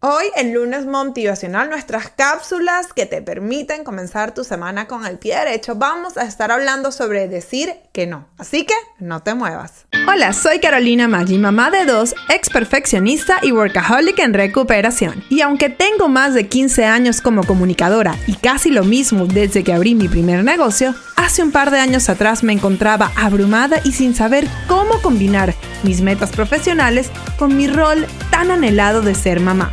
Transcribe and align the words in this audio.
Hoy 0.00 0.26
en 0.36 0.54
lunes 0.54 0.86
motivacional 0.86 1.70
nuestras 1.70 2.10
cápsulas 2.10 2.92
que 2.92 3.04
te 3.04 3.20
permiten 3.20 3.82
comenzar 3.82 4.32
tu 4.32 4.44
semana 4.44 4.86
con 4.86 5.04
el 5.04 5.18
pie 5.18 5.36
derecho 5.36 5.74
vamos 5.74 6.16
a 6.16 6.22
estar 6.22 6.52
hablando 6.52 6.92
sobre 6.92 7.26
decir 7.26 7.74
que 7.92 8.06
no. 8.06 8.28
Así 8.38 8.64
que 8.64 8.74
no 9.00 9.24
te 9.24 9.34
muevas. 9.34 9.86
Hola, 10.06 10.32
soy 10.34 10.60
Carolina 10.60 11.08
Maggi, 11.08 11.36
mamá 11.36 11.72
de 11.72 11.84
dos, 11.84 12.14
ex 12.28 12.48
perfeccionista 12.48 13.40
y 13.42 13.50
workaholic 13.50 14.20
en 14.20 14.34
recuperación. 14.34 15.24
Y 15.30 15.40
aunque 15.40 15.68
tengo 15.68 16.06
más 16.06 16.32
de 16.32 16.46
15 16.46 16.84
años 16.84 17.20
como 17.20 17.42
comunicadora 17.42 18.14
y 18.28 18.34
casi 18.34 18.70
lo 18.70 18.84
mismo 18.84 19.26
desde 19.26 19.64
que 19.64 19.72
abrí 19.72 19.96
mi 19.96 20.06
primer 20.06 20.44
negocio, 20.44 20.94
hace 21.16 21.42
un 21.42 21.50
par 21.50 21.72
de 21.72 21.80
años 21.80 22.08
atrás 22.08 22.44
me 22.44 22.52
encontraba 22.52 23.10
abrumada 23.16 23.80
y 23.82 23.90
sin 23.90 24.14
saber 24.14 24.46
cómo 24.68 25.02
combinar 25.02 25.56
mis 25.82 26.02
metas 26.02 26.30
profesionales 26.30 27.10
con 27.36 27.56
mi 27.56 27.66
rol 27.66 28.06
tan 28.30 28.52
anhelado 28.52 29.02
de 29.02 29.16
ser 29.16 29.40
mamá. 29.40 29.72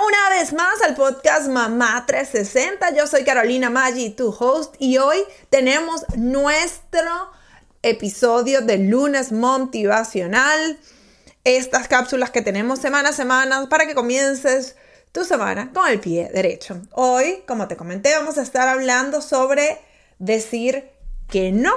Una 0.00 0.30
vez 0.30 0.52
más 0.52 0.82
al 0.82 0.94
podcast 0.94 1.48
Mamá 1.48 2.04
360. 2.06 2.94
Yo 2.94 3.06
soy 3.06 3.24
Carolina 3.24 3.70
Maggi, 3.70 4.10
tu 4.10 4.34
host, 4.36 4.74
y 4.78 4.98
hoy 4.98 5.18
tenemos 5.50 6.04
nuestro 6.16 7.30
episodio 7.82 8.62
de 8.62 8.78
lunes 8.78 9.30
motivacional. 9.30 10.78
Estas 11.44 11.86
cápsulas 11.86 12.30
que 12.30 12.42
tenemos 12.42 12.80
semana 12.80 13.10
a 13.10 13.12
semana 13.12 13.68
para 13.68 13.86
que 13.86 13.94
comiences 13.94 14.76
tu 15.12 15.24
semana 15.24 15.70
con 15.72 15.86
el 15.88 16.00
pie 16.00 16.30
derecho. 16.32 16.80
Hoy, 16.92 17.44
como 17.46 17.68
te 17.68 17.76
comenté, 17.76 18.16
vamos 18.16 18.38
a 18.38 18.42
estar 18.42 18.66
hablando 18.66 19.22
sobre 19.22 19.78
decir 20.18 20.90
que 21.28 21.52
no. 21.52 21.74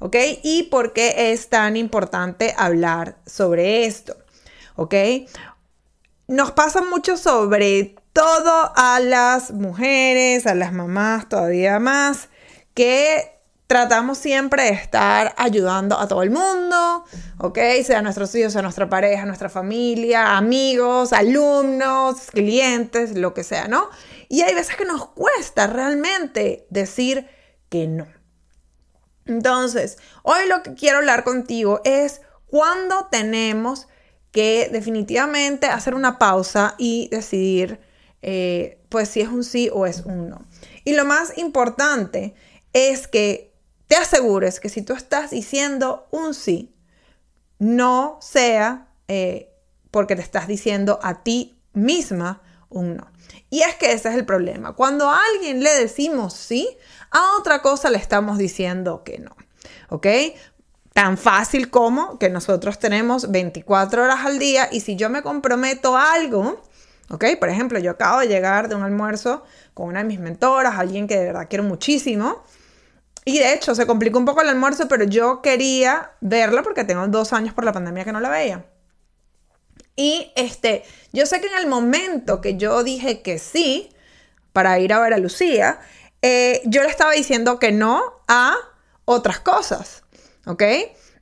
¿Ok? 0.00 0.16
Y 0.42 0.64
por 0.64 0.92
qué 0.92 1.32
es 1.32 1.48
tan 1.48 1.76
importante 1.76 2.54
hablar 2.58 3.16
sobre 3.24 3.86
esto. 3.86 4.16
¿Ok? 4.76 4.94
Nos 6.30 6.52
pasa 6.52 6.80
mucho 6.80 7.16
sobre 7.16 7.96
todo 8.12 8.72
a 8.76 9.00
las 9.00 9.50
mujeres, 9.50 10.46
a 10.46 10.54
las 10.54 10.72
mamás 10.72 11.28
todavía 11.28 11.80
más, 11.80 12.28
que 12.72 13.36
tratamos 13.66 14.18
siempre 14.18 14.62
de 14.62 14.70
estar 14.70 15.34
ayudando 15.36 15.98
a 15.98 16.06
todo 16.06 16.22
el 16.22 16.30
mundo, 16.30 17.04
¿ok? 17.38 17.58
Sea 17.84 18.00
nuestros 18.02 18.32
hijos, 18.36 18.52
sea 18.52 18.62
nuestra 18.62 18.88
pareja, 18.88 19.26
nuestra 19.26 19.48
familia, 19.48 20.36
amigos, 20.36 21.12
alumnos, 21.12 22.30
clientes, 22.30 23.16
lo 23.16 23.34
que 23.34 23.42
sea, 23.42 23.66
¿no? 23.66 23.90
Y 24.28 24.42
hay 24.42 24.54
veces 24.54 24.76
que 24.76 24.84
nos 24.84 25.06
cuesta 25.06 25.66
realmente 25.66 26.64
decir 26.70 27.28
que 27.68 27.88
no. 27.88 28.06
Entonces, 29.26 29.98
hoy 30.22 30.46
lo 30.48 30.62
que 30.62 30.74
quiero 30.74 30.98
hablar 30.98 31.24
contigo 31.24 31.80
es 31.82 32.20
cuando 32.46 33.08
tenemos 33.10 33.88
que 34.32 34.68
definitivamente 34.70 35.66
hacer 35.66 35.94
una 35.94 36.18
pausa 36.18 36.74
y 36.78 37.08
decidir 37.08 37.80
eh, 38.22 38.80
pues 38.88 39.08
si 39.08 39.20
es 39.20 39.28
un 39.28 39.44
sí 39.44 39.70
o 39.72 39.86
es 39.86 40.00
un 40.00 40.28
no. 40.28 40.46
Y 40.84 40.92
lo 40.92 41.04
más 41.04 41.36
importante 41.38 42.34
es 42.72 43.08
que 43.08 43.52
te 43.86 43.96
asegures 43.96 44.60
que 44.60 44.68
si 44.68 44.82
tú 44.82 44.92
estás 44.92 45.30
diciendo 45.30 46.06
un 46.10 46.34
sí, 46.34 46.74
no 47.58 48.18
sea 48.20 48.88
eh, 49.08 49.52
porque 49.90 50.16
te 50.16 50.22
estás 50.22 50.46
diciendo 50.46 50.98
a 51.02 51.22
ti 51.22 51.60
misma 51.72 52.42
un 52.68 52.96
no. 52.96 53.10
Y 53.48 53.62
es 53.62 53.74
que 53.74 53.92
ese 53.92 54.08
es 54.08 54.14
el 54.14 54.24
problema. 54.24 54.74
Cuando 54.74 55.08
a 55.08 55.18
alguien 55.34 55.62
le 55.62 55.70
decimos 55.70 56.34
sí, 56.34 56.68
a 57.10 57.36
otra 57.38 57.62
cosa 57.62 57.90
le 57.90 57.98
estamos 57.98 58.38
diciendo 58.38 59.02
que 59.04 59.18
no. 59.18 59.36
¿Ok? 59.88 60.06
Tan 61.00 61.16
fácil 61.16 61.70
como 61.70 62.18
que 62.18 62.28
nosotros 62.28 62.78
tenemos 62.78 63.30
24 63.30 64.04
horas 64.04 64.26
al 64.26 64.38
día 64.38 64.68
y 64.70 64.80
si 64.80 64.96
yo 64.96 65.08
me 65.08 65.22
comprometo 65.22 65.96
a 65.96 66.12
algo, 66.12 66.62
¿ok? 67.08 67.24
Por 67.40 67.48
ejemplo, 67.48 67.78
yo 67.78 67.92
acabo 67.92 68.20
de 68.20 68.28
llegar 68.28 68.68
de 68.68 68.74
un 68.74 68.82
almuerzo 68.82 69.42
con 69.72 69.86
una 69.86 70.00
de 70.00 70.04
mis 70.04 70.20
mentoras, 70.20 70.78
alguien 70.78 71.08
que 71.08 71.16
de 71.16 71.24
verdad 71.24 71.46
quiero 71.48 71.64
muchísimo. 71.64 72.44
Y 73.24 73.38
de 73.38 73.54
hecho 73.54 73.74
se 73.74 73.86
complicó 73.86 74.18
un 74.18 74.26
poco 74.26 74.42
el 74.42 74.50
almuerzo, 74.50 74.88
pero 74.88 75.04
yo 75.04 75.40
quería 75.40 76.10
verla 76.20 76.62
porque 76.62 76.84
tengo 76.84 77.08
dos 77.08 77.32
años 77.32 77.54
por 77.54 77.64
la 77.64 77.72
pandemia 77.72 78.04
que 78.04 78.12
no 78.12 78.20
la 78.20 78.28
veía. 78.28 78.66
Y 79.96 80.30
este, 80.36 80.82
yo 81.14 81.24
sé 81.24 81.40
que 81.40 81.46
en 81.46 81.56
el 81.60 81.66
momento 81.66 82.42
que 82.42 82.58
yo 82.58 82.84
dije 82.84 83.22
que 83.22 83.38
sí 83.38 83.88
para 84.52 84.78
ir 84.80 84.92
a 84.92 85.00
ver 85.00 85.14
a 85.14 85.18
Lucía, 85.18 85.80
eh, 86.20 86.60
yo 86.66 86.82
le 86.82 86.90
estaba 86.90 87.12
diciendo 87.12 87.58
que 87.58 87.72
no 87.72 88.02
a 88.28 88.54
otras 89.06 89.40
cosas. 89.40 90.02
¿Ok? 90.46 90.62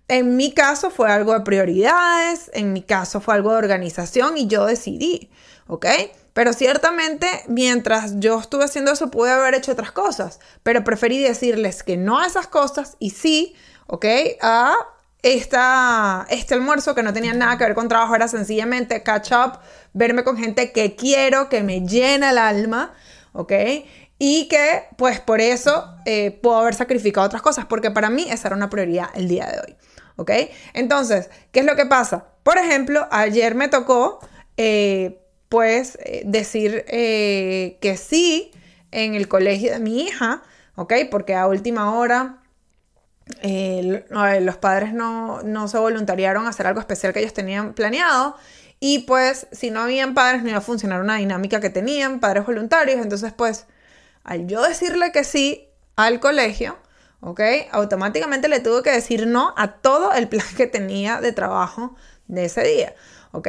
En 0.09 0.37
mi 0.37 0.53
caso 0.53 0.91
fue 0.91 1.11
algo 1.11 1.35
de 1.35 1.41
prioridades, 1.41 2.51
en 2.55 2.73
mi 2.73 2.83
caso 2.83 3.21
fue 3.21 3.35
algo 3.35 3.53
de 3.53 3.59
organización 3.59 4.39
y 4.39 4.47
yo 4.47 4.65
decidí, 4.65 5.31
¿ok? 5.67 5.87
Pero 6.33 6.55
ciertamente 6.55 7.27
mientras 7.47 8.19
yo 8.19 8.41
estuve 8.41 8.65
haciendo 8.65 8.93
eso 8.93 9.11
pude 9.11 9.31
haber 9.31 9.55
hecho 9.55 9.73
otras 9.73 9.93
cosas, 9.93 10.41
pero 10.63 10.83
preferí 10.83 11.23
decirles 11.23 11.83
que 11.83 11.99
no 11.99 12.19
a 12.19 12.27
esas 12.27 12.47
cosas 12.47 12.97
y 12.99 13.11
sí, 13.11 13.55
¿ok? 13.87 14.07
A 14.41 14.75
esta, 15.23 16.27
este 16.31 16.55
almuerzo 16.55 16.95
que 16.95 17.03
no 17.03 17.13
tenía 17.13 17.35
nada 17.35 17.59
que 17.59 17.65
ver 17.65 17.75
con 17.75 17.89
trabajo, 17.89 18.15
era 18.15 18.29
sencillamente 18.29 19.03
catch 19.03 19.33
up, 19.33 19.59
verme 19.93 20.25
con 20.25 20.39
gente 20.39 20.73
que 20.73 20.97
quiero, 20.97 21.49
que 21.49 21.63
me 21.63 21.81
llena 21.81 22.31
el 22.31 22.39
alma, 22.39 22.95
¿ok? 23.33 23.53
Y 24.19 24.49
que 24.49 24.85
pues 24.97 25.21
por 25.21 25.41
eso 25.41 25.95
eh, 26.05 26.33
puedo 26.43 26.59
haber 26.59 26.75
sacrificado 26.75 27.27
otras 27.27 27.43
cosas, 27.43 27.67
porque 27.67 27.91
para 27.91 28.11
mí 28.11 28.27
esa 28.29 28.49
era 28.49 28.57
una 28.57 28.69
prioridad 28.69 29.09
el 29.15 29.29
día 29.29 29.47
de 29.47 29.61
hoy. 29.61 29.77
¿Ok? 30.17 30.33
Entonces, 30.75 31.31
¿qué 31.53 31.61
es 31.61 31.67
lo 31.67 31.77
que 31.77 31.87
pasa? 31.87 32.27
Por 32.43 32.59
ejemplo, 32.59 33.07
ayer 33.13 33.55
me 33.55 33.69
tocó 33.69 34.19
eh, 34.57 35.21
pues 35.49 35.97
eh, 36.03 36.23
decir 36.25 36.85
que 36.87 37.97
sí 37.97 38.51
en 38.91 39.15
el 39.15 39.29
colegio 39.29 39.71
de 39.71 39.79
mi 39.79 40.03
hija, 40.03 40.43
¿ok? 40.75 40.95
Porque 41.09 41.37
a 41.37 41.47
última 41.47 41.97
hora 41.97 42.39
los 44.41 44.57
padres 44.57 44.93
no, 44.93 45.43
no 45.43 45.69
se 45.69 45.79
voluntariaron 45.79 46.47
a 46.47 46.49
hacer 46.49 46.67
algo 46.67 46.81
especial 46.81 47.13
que 47.13 47.21
ellos 47.21 47.35
tenían 47.35 47.75
planeado. 47.75 48.35
Y 48.81 49.01
pues 49.01 49.47
si 49.53 49.71
no 49.71 49.81
habían 49.81 50.15
padres 50.15 50.43
no 50.43 50.49
iba 50.51 50.59
a 50.59 50.63
funcionar 50.63 51.01
una 51.01 51.17
dinámica 51.17 51.61
que 51.61 51.71
tenían, 51.71 52.21
padres 52.21 52.47
voluntarios, 52.47 53.01
entonces 53.01 53.33
pues 53.33 53.67
al 54.29 54.47
yo 54.47 54.63
decirle 54.63 55.11
que 55.11 55.25
sí 55.25 55.71
al 55.97 56.21
colegio, 56.21 56.77
¿ok? 57.21 57.41
Automáticamente 57.73 58.49
le 58.49 58.61
tuve 58.61 58.83
que 58.83 58.91
decir 58.91 59.27
no 59.27 59.55
a 59.57 59.79
todo 59.79 60.13
el 60.13 60.29
plan 60.29 60.47
que 60.57 60.67
tenía 60.67 61.23
de 61.23 61.33
trabajo 61.33 61.97
de 62.27 62.45
ese 62.45 62.63
día, 62.63 62.95
¿ok? 63.33 63.49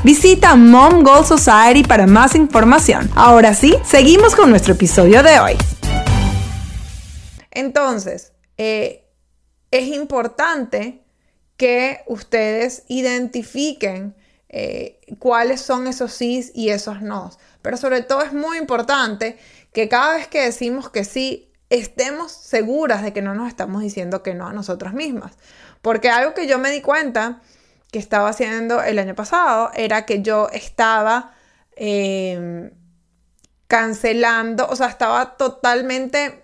Visita 0.03 0.55
Mom 0.55 1.03
Goal 1.03 1.23
Society 1.23 1.83
para 1.83 2.07
más 2.07 2.33
información. 2.33 3.07
Ahora 3.13 3.53
sí, 3.53 3.75
seguimos 3.85 4.35
con 4.35 4.49
nuestro 4.49 4.73
episodio 4.73 5.21
de 5.21 5.39
hoy. 5.39 5.53
Entonces, 7.51 8.33
eh, 8.57 9.05
es 9.69 9.89
importante 9.89 11.03
que 11.55 11.99
ustedes 12.07 12.83
identifiquen 12.87 14.15
eh, 14.49 14.99
cuáles 15.19 15.61
son 15.61 15.85
esos 15.85 16.11
sí 16.11 16.49
y 16.55 16.69
esos 16.69 17.03
no. 17.03 17.29
Pero 17.61 17.77
sobre 17.77 18.01
todo 18.01 18.23
es 18.23 18.33
muy 18.33 18.57
importante 18.57 19.37
que 19.71 19.87
cada 19.87 20.15
vez 20.15 20.27
que 20.27 20.41
decimos 20.41 20.89
que 20.89 21.03
sí, 21.03 21.51
estemos 21.69 22.31
seguras 22.31 23.03
de 23.03 23.13
que 23.13 23.21
no 23.21 23.35
nos 23.35 23.49
estamos 23.49 23.83
diciendo 23.83 24.23
que 24.23 24.33
no 24.33 24.47
a 24.47 24.53
nosotras 24.53 24.95
mismas. 24.95 25.33
Porque 25.83 26.09
algo 26.09 26.33
que 26.33 26.47
yo 26.47 26.57
me 26.57 26.71
di 26.71 26.81
cuenta 26.81 27.43
que 27.91 27.99
estaba 27.99 28.29
haciendo 28.29 28.81
el 28.81 28.97
año 28.99 29.15
pasado 29.15 29.69
era 29.75 30.05
que 30.05 30.21
yo 30.21 30.49
estaba 30.51 31.33
em, 31.75 32.71
cancelando, 33.67 34.67
o 34.67 34.75
sea, 34.75 34.87
estaba 34.87 35.37
totalmente 35.37 36.43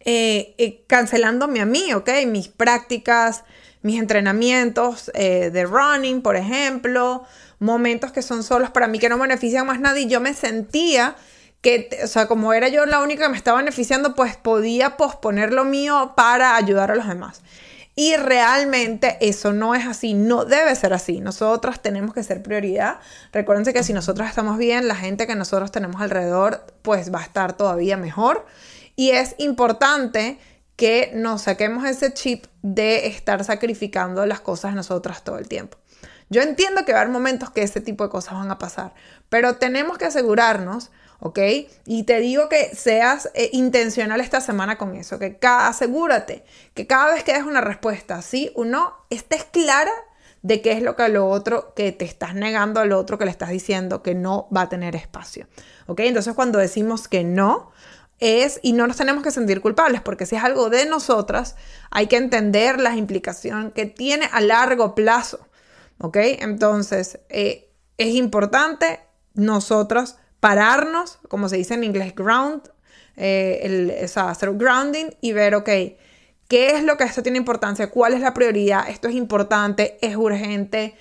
eh, 0.00 0.54
eh, 0.58 0.84
cancelándome 0.86 1.60
a 1.60 1.66
mí, 1.66 1.92
¿ok? 1.92 2.08
Mis 2.26 2.48
prácticas, 2.48 3.44
mis 3.82 3.98
entrenamientos 4.00 5.10
eh, 5.14 5.50
de 5.50 5.64
running, 5.64 6.22
por 6.22 6.36
ejemplo, 6.36 7.24
momentos 7.58 8.10
que 8.10 8.22
son 8.22 8.42
solos 8.42 8.70
para 8.70 8.88
mí 8.88 8.98
que 8.98 9.08
no 9.08 9.18
benefician 9.18 9.66
más 9.66 9.80
nadie. 9.80 10.06
yo 10.06 10.20
me 10.20 10.34
sentía 10.34 11.14
que, 11.60 11.88
o 12.02 12.06
sea, 12.08 12.26
como 12.26 12.52
era 12.52 12.68
yo 12.68 12.86
la 12.86 13.00
única 13.00 13.24
que 13.24 13.30
me 13.30 13.36
estaba 13.36 13.58
beneficiando, 13.58 14.14
pues 14.14 14.36
podía 14.36 14.96
posponer 14.96 15.52
lo 15.52 15.64
mío 15.64 16.14
para 16.16 16.56
ayudar 16.56 16.90
a 16.90 16.96
los 16.96 17.06
demás. 17.06 17.42
Y 17.94 18.16
realmente 18.16 19.18
eso 19.20 19.52
no 19.52 19.74
es 19.74 19.86
así, 19.86 20.14
no 20.14 20.44
debe 20.46 20.74
ser 20.74 20.94
así. 20.94 21.20
Nosotros 21.20 21.80
tenemos 21.80 22.14
que 22.14 22.22
ser 22.22 22.42
prioridad. 22.42 23.00
Recuérdense 23.32 23.74
que 23.74 23.84
si 23.84 23.92
nosotros 23.92 24.28
estamos 24.28 24.56
bien, 24.56 24.88
la 24.88 24.96
gente 24.96 25.26
que 25.26 25.34
nosotros 25.34 25.70
tenemos 25.72 26.00
alrededor, 26.00 26.64
pues 26.80 27.12
va 27.12 27.20
a 27.20 27.24
estar 27.24 27.54
todavía 27.54 27.98
mejor. 27.98 28.46
Y 28.96 29.10
es 29.10 29.34
importante 29.38 30.38
que 30.76 31.12
nos 31.14 31.42
saquemos 31.42 31.84
ese 31.84 32.14
chip 32.14 32.46
de 32.62 33.06
estar 33.06 33.44
sacrificando 33.44 34.24
las 34.24 34.40
cosas 34.40 34.74
nosotras 34.74 35.22
todo 35.22 35.38
el 35.38 35.48
tiempo. 35.48 35.76
Yo 36.32 36.40
entiendo 36.40 36.84
que 36.84 36.92
va 36.92 36.98
a 36.98 37.02
haber 37.02 37.12
momentos 37.12 37.50
que 37.50 37.62
ese 37.62 37.80
tipo 37.80 38.04
de 38.04 38.10
cosas 38.10 38.34
van 38.34 38.50
a 38.50 38.58
pasar, 38.58 38.94
pero 39.28 39.56
tenemos 39.56 39.98
que 39.98 40.06
asegurarnos, 40.06 40.90
¿ok? 41.20 41.38
Y 41.84 42.04
te 42.04 42.20
digo 42.20 42.48
que 42.48 42.74
seas 42.74 43.30
eh, 43.34 43.50
intencional 43.52 44.20
esta 44.20 44.40
semana 44.40 44.78
con 44.78 44.96
eso, 44.96 45.18
que 45.18 45.38
asegúrate 45.42 46.44
que 46.72 46.86
cada 46.86 47.12
vez 47.12 47.22
que 47.22 47.34
des 47.34 47.44
una 47.44 47.60
respuesta 47.60 48.22
sí 48.22 48.50
o 48.54 48.64
no, 48.64 48.94
estés 49.10 49.44
clara 49.44 49.92
de 50.40 50.62
qué 50.62 50.72
es 50.72 50.82
lo 50.82 50.96
que 50.96 51.08
lo 51.10 51.28
otro 51.28 51.74
que 51.74 51.92
te 51.92 52.06
estás 52.06 52.34
negando 52.34 52.80
al 52.80 52.92
otro 52.92 53.18
que 53.18 53.26
le 53.26 53.30
estás 53.30 53.50
diciendo 53.50 54.02
que 54.02 54.14
no 54.14 54.48
va 54.54 54.62
a 54.62 54.68
tener 54.68 54.96
espacio. 54.96 55.46
¿Ok? 55.86 56.00
Entonces 56.00 56.34
cuando 56.34 56.58
decimos 56.58 57.08
que 57.08 57.24
no, 57.24 57.70
es, 58.22 58.60
y 58.62 58.72
no 58.72 58.86
nos 58.86 58.96
tenemos 58.96 59.22
que 59.22 59.32
sentir 59.32 59.60
culpables, 59.60 60.00
porque 60.00 60.26
si 60.26 60.36
es 60.36 60.44
algo 60.44 60.70
de 60.70 60.86
nosotras, 60.86 61.56
hay 61.90 62.06
que 62.06 62.16
entender 62.16 62.80
la 62.80 62.96
implicación 62.96 63.72
que 63.72 63.84
tiene 63.84 64.28
a 64.32 64.40
largo 64.40 64.94
plazo, 64.94 65.40
¿ok? 66.02 66.16
Entonces, 66.40 67.20
eh, 67.30 67.70
es 67.96 68.14
importante 68.14 69.00
nosotros 69.34 70.16
pararnos, 70.40 71.20
como 71.28 71.48
se 71.48 71.56
dice 71.56 71.74
en 71.74 71.84
inglés, 71.84 72.14
ground, 72.14 72.62
eh, 73.16 73.60
el, 73.62 74.10
hacer 74.16 74.52
grounding 74.54 75.06
y 75.20 75.32
ver, 75.32 75.54
ok, 75.54 75.68
¿qué 76.48 76.76
es 76.76 76.82
lo 76.82 76.96
que 76.96 77.04
esto 77.04 77.22
tiene 77.22 77.38
importancia? 77.38 77.88
¿Cuál 77.88 78.14
es 78.14 78.20
la 78.20 78.34
prioridad? 78.34 78.88
Esto 78.88 79.08
es 79.08 79.14
importante, 79.14 79.98
es 80.02 80.16
urgente, 80.16 80.96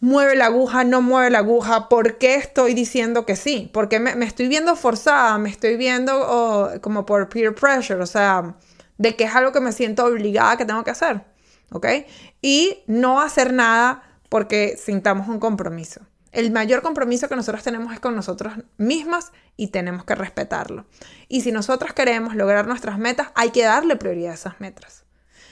mueve 0.00 0.34
la 0.34 0.46
aguja, 0.46 0.84
no 0.84 1.02
mueve 1.02 1.30
la 1.30 1.38
aguja, 1.38 1.90
¿por 1.90 2.16
qué 2.16 2.36
estoy 2.36 2.72
diciendo 2.72 3.26
que 3.26 3.36
sí? 3.36 3.70
Porque 3.72 4.00
me, 4.00 4.24
estoy 4.24 4.48
viendo 4.48 4.76
forzada, 4.76 5.36
me 5.36 5.50
estoy 5.50 5.76
viendo 5.76 6.18
oh, 6.18 6.70
como 6.80 7.04
por 7.04 7.28
peer 7.28 7.54
pressure, 7.54 8.00
o 8.00 8.06
sea, 8.06 8.56
de 8.96 9.14
que 9.14 9.24
es 9.24 9.34
algo 9.34 9.52
que 9.52 9.60
me 9.60 9.72
siento 9.72 10.06
obligada 10.06 10.56
que 10.56 10.64
tengo 10.64 10.82
que 10.84 10.92
hacer, 10.92 11.22
¿ok? 11.70 11.86
Y 12.40 12.82
no 12.86 13.20
hacer 13.20 13.52
nada 13.52 14.05
porque 14.28 14.76
sintamos 14.76 15.28
un 15.28 15.38
compromiso. 15.38 16.00
El 16.32 16.50
mayor 16.50 16.82
compromiso 16.82 17.28
que 17.28 17.36
nosotros 17.36 17.62
tenemos 17.62 17.92
es 17.94 18.00
con 18.00 18.14
nosotros 18.14 18.54
mismas 18.76 19.32
y 19.56 19.68
tenemos 19.68 20.04
que 20.04 20.14
respetarlo. 20.14 20.84
Y 21.28 21.40
si 21.40 21.52
nosotros 21.52 21.92
queremos 21.94 22.34
lograr 22.34 22.66
nuestras 22.66 22.98
metas, 22.98 23.28
hay 23.34 23.50
que 23.50 23.64
darle 23.64 23.96
prioridad 23.96 24.32
a 24.32 24.34
esas 24.34 24.60
metas. 24.60 25.04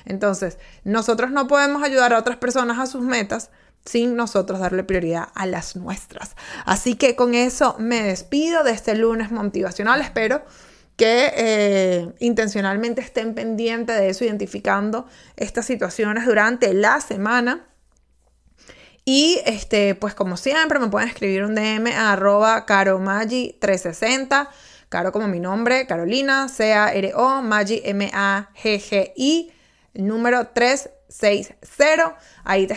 Entonces, 0.05 0.59
nosotros 0.85 1.31
no 1.31 1.47
podemos 1.47 1.83
ayudar 1.83 2.13
a 2.13 2.19
otras 2.19 2.37
personas 2.37 2.79
a 2.79 2.87
sus 2.87 3.03
metas 3.03 3.51
sin 3.85 4.17
nosotros 4.17 4.61
darle 4.61 4.85
prioridad 4.85 5.29
a 5.35 5.47
las 5.47 5.77
nuestras. 5.77 6.37
Así 6.65 6.95
que 6.95 7.17
con 7.17 7.35
eso 7.35 7.77
me 7.79 8.03
despido 8.03 8.65
de 8.65 8.73
este 8.73 8.95
lunes 8.95 9.31
motivacional. 9.31 10.01
Espero 10.01 10.43
que 10.97 11.33
eh, 11.37 12.13
intencionalmente 12.21 13.01
estén 13.01 13.35
pendientes 13.35 13.97
de 13.97 14.09
eso, 14.09 14.25
identificando 14.25 15.07
estas 15.37 15.67
situaciones 15.67 16.27
durante 16.27 16.73
la 16.73 17.01
semana. 17.01 17.67
Y 19.05 19.41
este, 19.45 19.95
pues 19.95 20.15
como 20.15 20.37
siempre, 20.37 20.79
me 20.79 20.89
pueden 20.89 21.09
escribir 21.09 21.45
un 21.45 21.55
DM 21.55 21.89
a 21.89 22.13
arroba 22.13 22.65
caromagi360. 22.67 24.49
Caro 24.89 25.13
como 25.13 25.29
mi 25.29 25.41
nombre, 25.41 25.87
Carolina, 25.87 26.49
C-A-R-O, 26.49 27.43
Magi, 27.43 27.83
M-A-G-G-I, 27.85 29.53
número 29.95 30.49
3 30.49 30.91
60. 31.09 32.17
Ahí 32.45 32.67
te, 32.67 32.75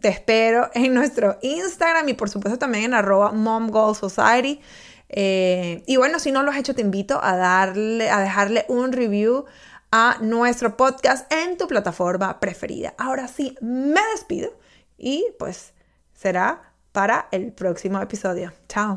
te 0.00 0.08
espero 0.08 0.70
en 0.74 0.94
nuestro 0.94 1.38
Instagram 1.42 2.08
y 2.08 2.14
por 2.14 2.28
supuesto 2.28 2.58
también 2.58 2.84
en 2.84 2.94
arroba 2.94 3.32
momgoalsociety. 3.32 4.60
Eh, 5.08 5.82
y 5.86 5.96
bueno, 5.96 6.18
si 6.18 6.32
no 6.32 6.42
lo 6.42 6.50
has 6.50 6.58
hecho, 6.58 6.74
te 6.74 6.82
invito 6.82 7.20
a, 7.22 7.36
darle, 7.36 8.10
a 8.10 8.20
dejarle 8.20 8.64
un 8.68 8.92
review 8.92 9.44
a 9.90 10.18
nuestro 10.20 10.76
podcast 10.76 11.32
en 11.32 11.56
tu 11.56 11.66
plataforma 11.66 12.40
preferida. 12.40 12.94
Ahora 12.98 13.28
sí, 13.28 13.56
me 13.60 14.00
despido 14.12 14.52
y 14.98 15.24
pues 15.38 15.72
será 16.14 16.72
para 16.92 17.28
el 17.30 17.52
próximo 17.52 18.00
episodio. 18.02 18.52
Chao. 18.68 18.96